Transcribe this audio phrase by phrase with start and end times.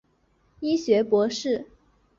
[0.61, 1.67] 医学博士。